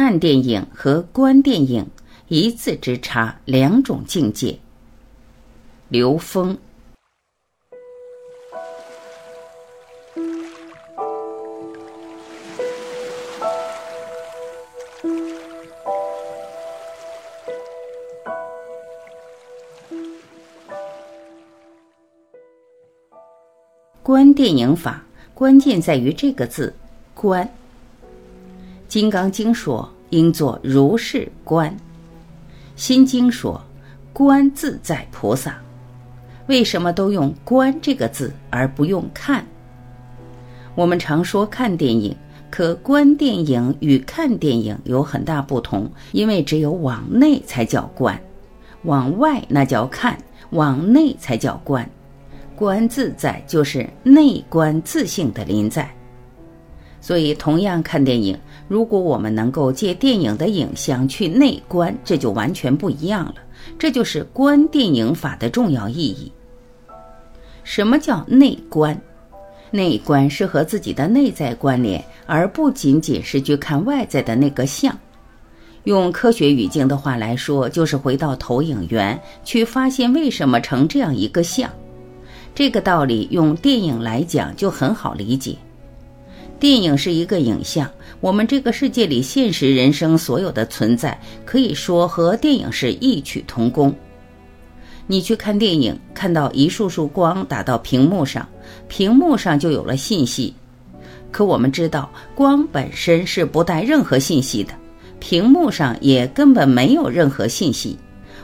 [0.00, 1.84] 看电影和观电影
[2.28, 4.56] 一字之差，两种境界。
[5.88, 6.56] 刘峰。
[24.04, 25.04] 观电影法
[25.34, 26.72] 关键在于这个字
[27.14, 27.44] “观”。
[28.88, 31.70] 《金刚经》说应作如是观，
[32.74, 33.62] 《心经》说
[34.14, 35.58] 观自在菩萨。
[36.46, 39.44] 为什么都用“观”这个字而不用“看”？
[40.74, 42.16] 我们常说看电影，
[42.50, 48.18] 可观电影与看电影有很大不同，因为只有往内才叫观，
[48.84, 50.16] 往外那叫看，
[50.52, 51.86] 往内才叫观。
[52.56, 55.94] 观自在就是内观自性的临在，
[57.02, 58.36] 所以同样看电影，
[58.68, 63.34] 如果我们能够借电影的影像去内观，这就完全不一样了。
[63.78, 66.30] 这就是观电影法的重要意义。
[67.64, 68.98] 什么叫内观？
[69.70, 74.96] 内观是和自己的内在关联，而不仅仅是去看外在的那个像。
[75.84, 81.70] 用科学语境的话来说，就是回到投影源去发现为什么成这样一个像。
[82.54, 85.56] 这个道理用电影来讲就很好理解。
[86.60, 87.88] 电影是一个影像，
[88.20, 93.94] 我们这个世界里现实人生所有的存在，可以说和电影是异曲同工。
[95.06, 98.46] 你去看电影，看到一束束光打到屏幕上，
[98.88, 100.52] 屏幕上就有了信息。
[101.30, 104.74] 可我们知道，光本身是不带任何信息的，
[105.20, 107.96] 屏幕上也根本没有任何信息。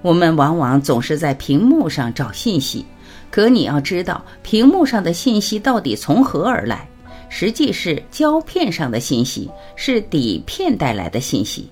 [0.00, 2.86] 我们往往总是在屏幕上找信息。
[3.30, 6.88] 可你要知道，屏幕上的信息到底从何而来？
[7.28, 11.68] 实际是胶片上的信息，是底片带来的信息。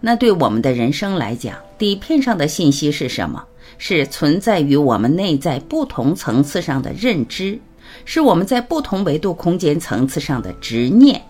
[0.00, 3.44] 那对我们的人生来讲，底片上的信息是什么？
[3.78, 7.58] 是存在于我们内在不同层次上的认知，
[8.04, 11.20] 是我们在不同维度空间层次上的执念。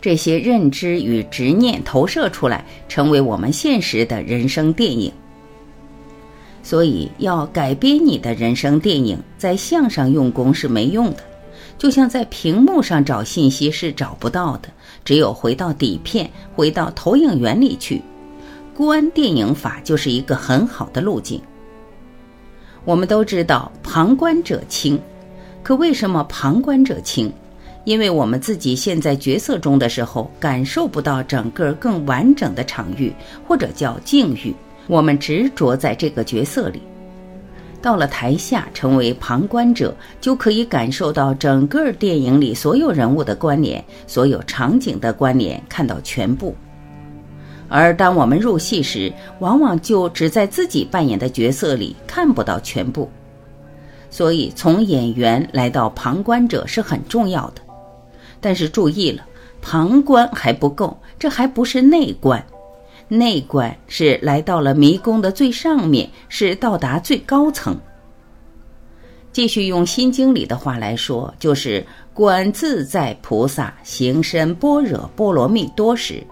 [0.00, 5.12] 这些认知与执念投射出来，成为我们现实的人生电影。
[6.62, 11.22] 所以，要改编你的人生电影，在相上用功是没用的，
[11.78, 14.68] 就像在屏幕上找信息是找不到的，
[15.04, 18.02] 只有回到底片，回到投影源里去，
[18.74, 21.40] 观电影法就是一个很好的路径。
[22.84, 25.00] 我们都知道旁观者清，
[25.62, 27.32] 可为什么旁观者清？
[27.84, 33.12] 因为我们自己现在角色中的时候，感受不到整个更完整的场域，
[33.46, 34.54] 或者叫境遇。
[34.88, 36.82] 我们执着在这个角色里，
[37.80, 46.54] 到了台下成为旁观者，就可以感受到整个电影里所有人物的关联，所有场景的关联，看到全部。
[47.68, 53.10] 而当我们入戏时，往往就只在自己扮演的角色里看不到全部。
[54.10, 57.60] 所以，从演员来到旁观者是很重要的。
[58.40, 59.22] 但是注意了，
[59.60, 62.42] 旁观还不够，这还不是内观。
[63.08, 67.76] 内观是来到了迷宫的最上面，是到达最高层。
[69.32, 76.22] 继续用《心经》里的话来说，就是观自在菩萨行深般若波罗蜜多时。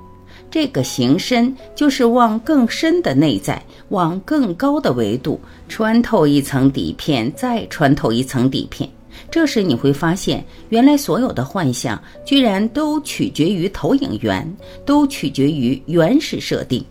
[0.50, 8.88] 这个行深，就是往更深的内在，往更高的维度，穿透一层底片，再穿透一层底片。
[9.30, 16.84] 这时你会发现，原来所有的幻象居然都取决于投影源，都取决于原始设定，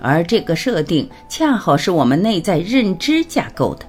[0.00, 3.86] 而这个设定恰好是我们内在认知架构的。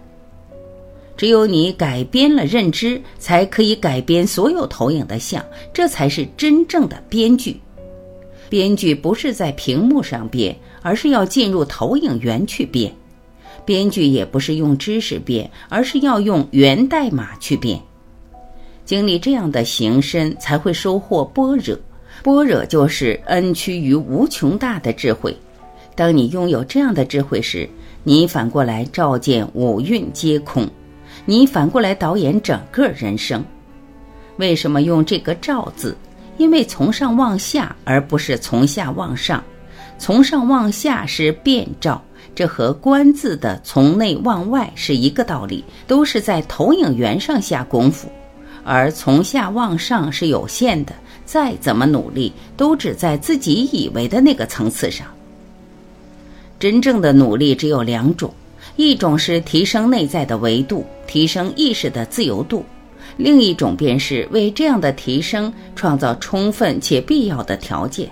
[1.17, 5.43] 只有你改编了认知，才可以改编所有投影的像，
[5.73, 7.57] 这才是真正的编剧。
[8.49, 12.93] 编剧不是在屏幕上编，而是要进入投影源去编。
[13.65, 17.79] 编剧也不是用知识编，而是要用源代码去编。
[18.85, 21.75] 经历这样的行深，才会收获般若。
[22.23, 25.35] 般若就是恩趋于无穷大的智慧。
[25.95, 27.67] 当你拥有这样的智慧时，
[28.03, 30.67] 你反过来照见五蕴皆空，
[31.25, 33.43] 你反过来导演整个人生。
[34.37, 35.97] 为什么用这个“照”字？
[36.37, 39.43] 因为从上往下，而不是从下往上。
[39.97, 42.03] 从上往下是变照。
[42.35, 48.09] 这和“观”字的从内往外是一个道理，都是在投影源上下功夫；
[48.65, 50.93] 而从下往上是有限的，
[51.25, 55.07] 再怎么努力，都只在自己以为的那个层次上。
[56.59, 58.33] 真正的努力只有两种：
[58.75, 62.63] 一种是提升内在的维度，提升意识的自由度；
[63.15, 68.11] 另一种便是为这样的提升创造充分且必要的条件。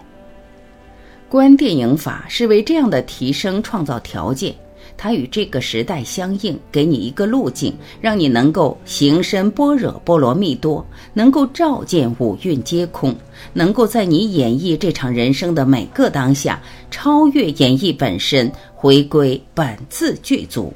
[1.34, 4.54] 观电影法是为这样的提升创造条件。
[4.96, 13.16] 它与这个时代相应，给你一个路径，让你能够行深般若波罗蜜多，能够照见五蕴皆空，
[13.52, 20.72] 能够在你演绎这场人生的每个当下，超越演绎本身，回归本自具足。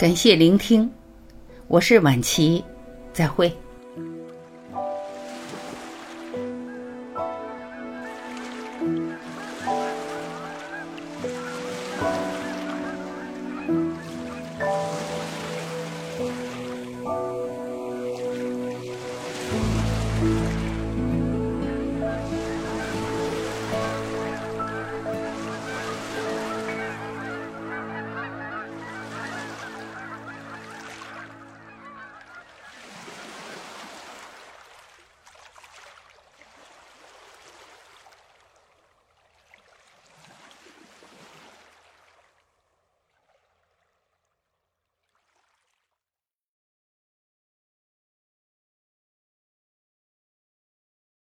[0.00, 0.90] 感谢聆听。
[1.68, 2.64] 我是婉琪
[3.12, 3.54] 再会。